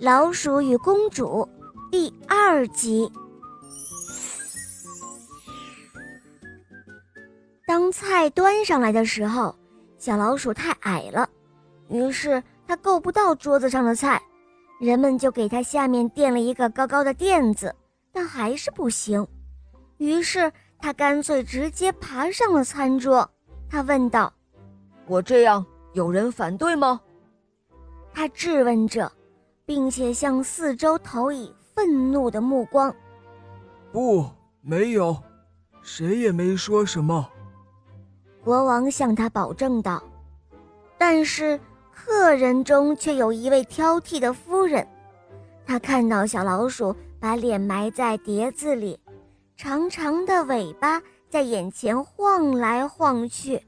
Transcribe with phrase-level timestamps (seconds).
[0.00, 1.48] 老鼠与公主
[1.90, 3.10] 第二集。
[7.66, 9.52] 当菜端上来的时候，
[9.98, 11.28] 小老鼠太矮了，
[11.88, 14.22] 于是它够不到桌子上的菜。
[14.78, 17.74] 人们就给它下面垫了一个高高的垫子，
[18.12, 19.26] 但还是不行。
[19.96, 23.28] 于是它干脆直接爬上了餐桌。
[23.68, 24.32] 他问道
[25.08, 27.00] ：“我这样有人反对吗？”
[28.14, 29.10] 他质问着。
[29.68, 32.92] 并且向四周投以愤怒的目光。
[33.92, 34.26] 不，
[34.62, 35.14] 没有，
[35.82, 37.28] 谁也没说什么。
[38.42, 40.02] 国王向他保证道。
[40.96, 41.60] 但是
[41.92, 44.88] 客人中却有一位挑剔的夫人，
[45.66, 48.98] 她看到小老鼠把脸埋在碟子里，
[49.54, 53.62] 长长的尾巴在眼前晃来晃去，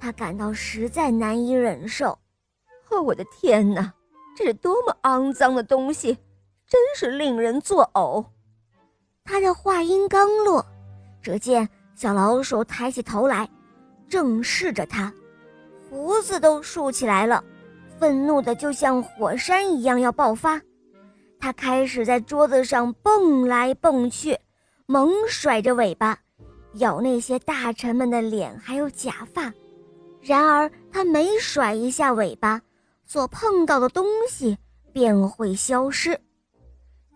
[0.00, 2.18] 她感到实在难以忍受。
[2.90, 3.94] 哦，我的天哪！
[4.38, 6.16] 这是多么肮脏的东西，
[6.68, 8.24] 真是令人作呕。
[9.24, 10.64] 他的话音刚落，
[11.20, 13.50] 只见小老鼠抬起头来，
[14.08, 15.12] 正视着他，
[15.90, 17.42] 胡子都竖起来了，
[17.98, 20.62] 愤怒的就像火山一样要爆发。
[21.40, 24.38] 他开始在桌子上蹦来蹦去，
[24.86, 26.16] 猛甩着尾巴，
[26.74, 29.52] 咬那些大臣们的脸还有假发。
[30.20, 32.62] 然而他每甩一下尾巴，
[33.08, 34.58] 所碰到的东西
[34.92, 36.20] 便会消失，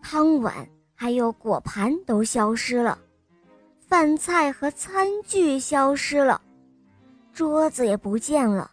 [0.01, 2.97] 汤碗还有果盘都消失了，
[3.77, 6.41] 饭菜和餐具消失了，
[7.31, 8.71] 桌子也不见了，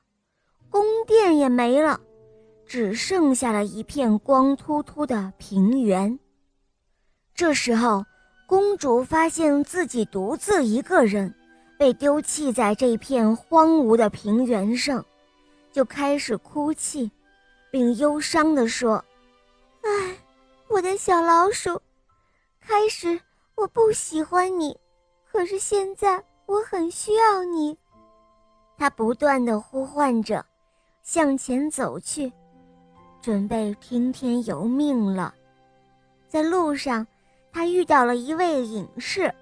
[0.71, 2.01] 宫殿也没了，
[2.67, 6.19] 只剩下了一片光秃秃的平原。
[7.35, 8.03] 这时候，
[8.47, 11.35] 公主发现自己独自一个人
[11.79, 15.05] 被丢弃在这片荒芜的平原上。
[15.73, 17.11] 就开始哭泣，
[17.71, 19.05] 并忧伤地说
[19.83, 20.17] ：“哎，
[20.69, 21.81] 我的小老鼠，
[22.61, 23.21] 开始
[23.55, 24.77] 我不喜欢你，
[25.31, 27.77] 可是现在我很需要你。”
[28.77, 30.45] 他不断地呼唤着，
[31.03, 32.33] 向前走去，
[33.21, 35.35] 准备听天由命了。
[36.27, 37.07] 在路上，
[37.53, 39.33] 他遇到了一位隐士。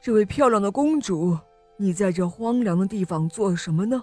[0.00, 1.36] 这位漂亮的公主，
[1.76, 4.02] 你在这荒凉的地方做什么呢？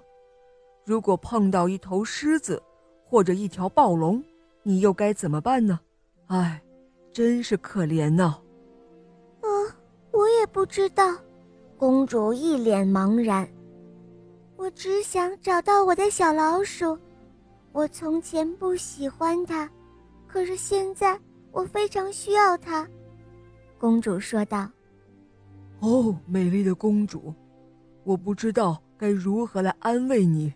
[0.86, 2.62] 如果碰到一头狮子，
[3.06, 4.24] 或者一条暴龙，
[4.64, 5.80] 你又该怎么办呢？
[6.28, 6.62] 唉，
[7.12, 8.38] 真是可怜呐！
[9.42, 9.48] 啊，
[10.12, 11.16] 我也不知道。
[11.78, 13.48] 公主一脸茫然。
[14.56, 16.98] 我只想找到我的小老鼠。
[17.72, 19.70] 我从前不喜欢它，
[20.28, 21.20] 可是现在
[21.52, 22.88] 我非常需要它。
[23.78, 24.70] 公主说道。
[25.80, 27.34] 哦，美丽的公主，
[28.04, 30.54] 我不知道该如何来安慰你。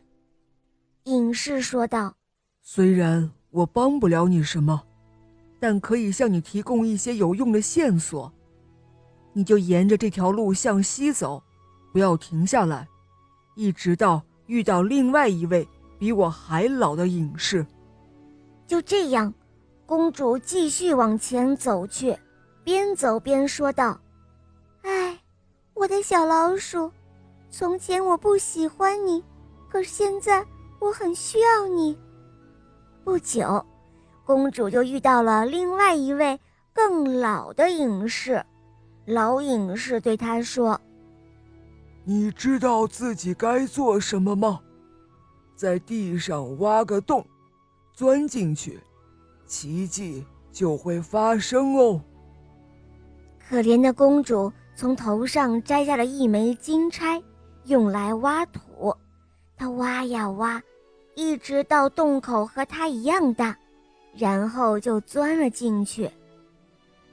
[1.07, 2.13] 隐士说道
[2.61, 4.83] ：“虽然我帮不了你什么，
[5.57, 8.29] 但可以向你提供一些有用的线索。
[9.31, 11.41] 你就沿着这条路向西走，
[11.93, 12.85] 不要停下来，
[13.55, 15.65] 一直到遇到另外一位
[15.97, 17.65] 比我还老的隐士。”
[18.67, 19.33] 就这样，
[19.85, 22.13] 公主继续往前走去，
[22.65, 23.97] 边走边说道
[24.83, 25.17] ：“哎，
[25.73, 26.91] 我的小老鼠，
[27.49, 29.23] 从前我不喜欢你，
[29.69, 30.45] 可是现在……”
[30.79, 31.97] 我很需要你。
[33.03, 33.65] 不久，
[34.25, 36.39] 公主就遇到了另外一位
[36.73, 38.45] 更老的隐士。
[39.05, 40.79] 老隐士对她说
[42.03, 44.59] ：“你知道自己该做什么吗？
[45.55, 47.25] 在地上挖个洞，
[47.93, 48.79] 钻进去，
[49.45, 52.01] 奇迹就会发生哦。”
[53.49, 57.23] 可怜的公主从头上摘下了一枚金钗，
[57.63, 58.93] 用来挖土。
[59.57, 60.61] 他挖呀挖。
[61.19, 63.57] 一直到洞口和它一样大，
[64.15, 66.07] 然后就钻了进去。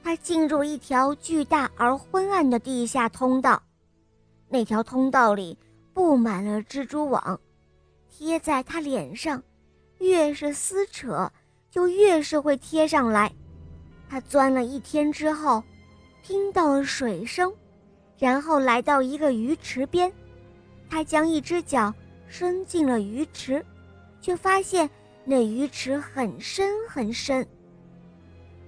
[0.03, 3.59] 他进入一条巨大而昏暗的地下通道，
[4.47, 5.57] 那条通道里
[5.91, 7.39] 布满了蜘蛛网，
[8.07, 9.41] 贴在他脸上，
[9.97, 11.31] 越是撕扯，
[11.71, 13.33] 就越是会贴上来。
[14.07, 15.63] 他钻了一天之后，
[16.21, 17.51] 听到了水声，
[18.19, 20.13] 然后来到一个鱼池边，
[20.87, 21.91] 他将一只脚
[22.27, 23.65] 伸进了鱼池。
[24.25, 24.89] 却发现
[25.23, 27.47] 那鱼池很深很深。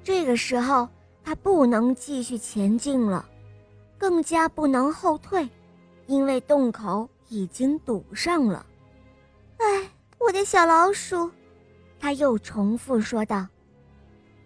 [0.04, 0.88] 这个时候，
[1.24, 3.28] 他不能继续前进了，
[3.98, 5.50] 更加不能后退，
[6.06, 8.64] 因为洞口已经堵上了。
[9.58, 9.90] 哎，
[10.20, 11.32] 我的小老鼠，
[12.00, 13.48] 他又重复说道：“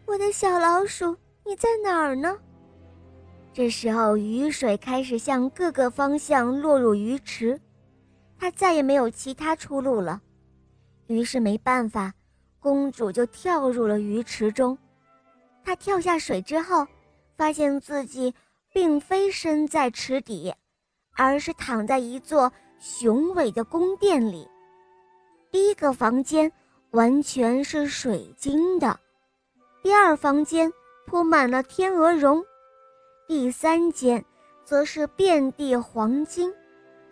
[0.07, 1.13] 我的小老鼠，
[1.45, 2.37] 你在哪儿呢？”
[3.51, 7.59] 这时候，雨水开始向各个方向落入鱼池，
[8.41, 10.19] 他再也没有其他出路了。
[11.05, 12.11] 于是没办法，
[12.59, 14.75] 公主就跳入了鱼池中。
[15.63, 16.87] 她跳下水之后，
[17.37, 18.33] 发现自己
[18.73, 20.51] 并非身在池底，
[21.15, 24.49] 而是躺在一座雄伟的宫殿里。
[25.51, 26.51] 第一个房间
[26.89, 28.99] 完全是水晶的，
[29.83, 30.73] 第二房间
[31.05, 32.43] 铺满了天鹅绒，
[33.27, 34.25] 第三间
[34.65, 36.51] 则是遍地黄金。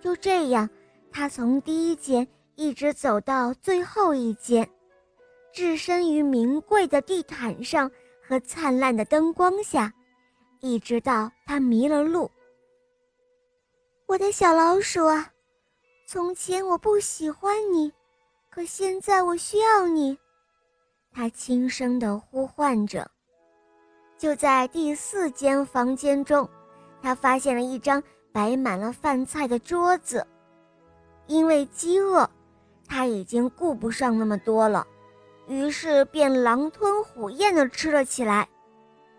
[0.02, 0.68] 就这样，
[1.12, 4.70] 他从第一间一直走到最后一间，
[5.52, 7.90] 置身于名贵的地毯上。
[8.22, 9.92] 和灿烂的灯光下，
[10.60, 12.30] 一直到他迷了路。
[14.06, 15.34] 我的小老鼠啊，
[16.06, 17.92] 从前我不喜欢你，
[18.52, 20.16] 可现在我需要你。
[21.12, 23.10] 他轻声地呼唤着。
[24.16, 26.48] 就在第四间房间中，
[27.02, 28.00] 他发现了一张
[28.32, 30.24] 摆满了饭菜的桌子。
[31.30, 32.28] 因为饥饿，
[32.88, 34.86] 他已经顾不上那么多了。
[35.48, 38.50] 于是便狼吞虎咽地吃了起来。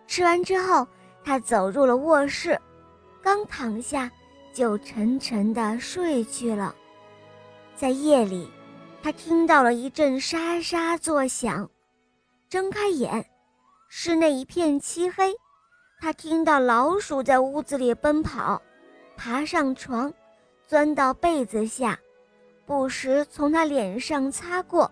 [0.07, 0.85] 吃完之后，
[1.23, 2.59] 他走入了卧室，
[3.21, 4.11] 刚躺下
[4.53, 6.75] 就沉沉地睡去了。
[7.77, 8.51] 在夜里，
[9.01, 11.69] 他听到了一阵沙沙作响，
[12.49, 13.25] 睁开眼，
[13.87, 15.33] 室内一片漆黑。
[16.01, 18.61] 他听到老鼠在屋子里奔跑，
[19.15, 20.13] 爬上床，
[20.71, 21.99] 钻到被子下，
[22.65, 24.89] 不时从他脸上擦过。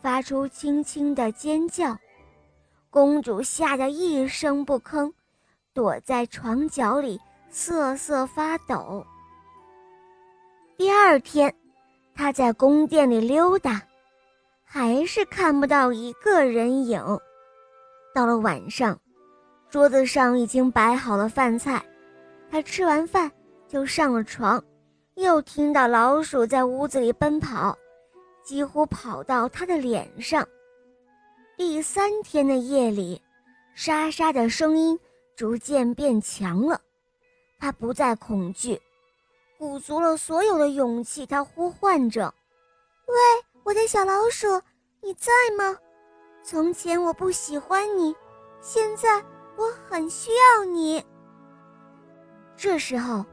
[0.00, 1.96] 发出轻轻的尖叫，
[2.90, 5.12] 公主吓得一声不吭，
[5.72, 7.20] 躲在床角里
[7.50, 9.06] 瑟瑟发抖。
[10.76, 11.54] 第二天，
[12.16, 13.80] 她在宫殿里溜达，
[14.64, 17.00] 还是看不到一个人影。
[18.12, 18.98] 到了晚上，
[19.70, 21.80] 桌子上已经摆好了饭菜，
[22.50, 23.30] 她吃完饭
[23.68, 24.60] 就上了床，
[25.14, 27.76] 又听到老鼠在屋子里奔跑。
[28.42, 30.44] 几乎跑到他的脸上。
[31.56, 33.22] 第三天的夜里，
[33.72, 34.98] 沙沙的声音
[35.36, 36.80] 逐渐变强了。
[37.56, 38.80] 他不再恐惧，
[39.56, 42.34] 鼓足了所有的勇气，他呼唤着
[43.06, 43.14] ：“喂，
[43.62, 44.60] 我的小老鼠，
[45.00, 45.78] 你在吗？
[46.42, 48.12] 从前我不喜欢你，
[48.60, 49.24] 现在
[49.56, 51.00] 我很需要你。”
[52.58, 53.24] 这时候，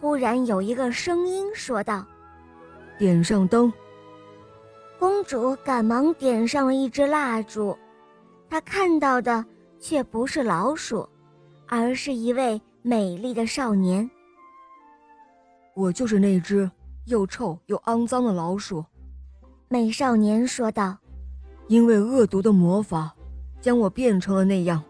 [0.00, 2.04] 突然有一个声音说道
[2.98, 3.72] ：“点上灯。”
[4.98, 7.76] 公主赶忙点上了一支蜡烛，
[8.48, 9.44] 她看到的
[9.78, 11.08] 却不是老鼠，
[11.66, 14.08] 而是一位美丽的少年。
[15.74, 16.70] 我就是那只
[17.06, 18.84] 又臭又肮脏的老鼠，
[19.68, 20.96] 美少年说道。
[21.66, 23.10] 因为恶毒的魔法
[23.58, 24.82] 将我变成了那样，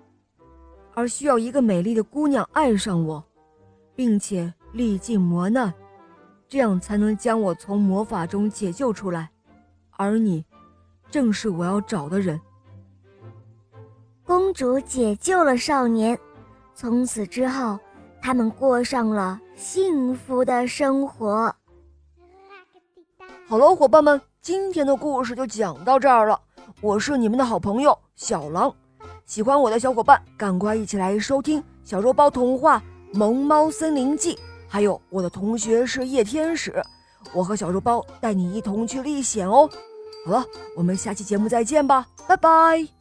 [0.93, 3.25] 而需要一个美丽的姑娘爱上我，
[3.95, 5.73] 并且历尽磨难，
[6.49, 9.31] 这样才能将我从魔法中解救出来。
[9.93, 10.45] 而你，
[11.09, 12.41] 正是我要找的人。
[14.25, 16.19] 公主解救了少年，
[16.75, 17.79] 从此之后，
[18.21, 21.55] 他们过上了幸福的生活。
[23.47, 26.41] 好了，伙伴们，今天的故事就讲到这儿了。
[26.81, 28.75] 我是你们的好朋友小狼，
[29.25, 32.83] 喜欢我的小伙伴，赶快一起来收听小肉包童话
[33.17, 34.35] 《萌猫森林记》，
[34.75, 36.83] 还有我的同学是夜天使。
[37.33, 39.71] 我和小肉包带你一同去历险哦！
[40.27, 40.45] 好了，
[40.75, 42.94] 我们下期节目再见吧，拜拜。